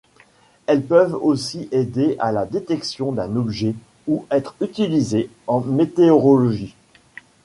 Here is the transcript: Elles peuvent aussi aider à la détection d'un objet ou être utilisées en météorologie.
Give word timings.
Elles 0.65 0.83
peuvent 0.83 1.13
aussi 1.21 1.69
aider 1.71 2.15
à 2.17 2.31
la 2.31 2.47
détection 2.47 3.11
d'un 3.11 3.35
objet 3.35 3.75
ou 4.07 4.25
être 4.31 4.55
utilisées 4.59 5.29
en 5.45 5.59
météorologie. 5.61 6.73